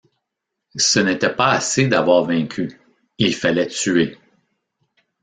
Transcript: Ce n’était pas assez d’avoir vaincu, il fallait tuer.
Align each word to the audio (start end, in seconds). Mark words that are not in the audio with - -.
Ce 0.77 0.97
n’était 0.97 1.29
pas 1.35 1.51
assez 1.51 1.87
d’avoir 1.87 2.23
vaincu, 2.23 2.79
il 3.19 3.35
fallait 3.35 3.67
tuer. 3.67 4.17